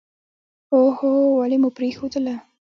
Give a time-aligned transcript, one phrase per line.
[0.73, 2.35] اوهووو ولې مو پرېښودله.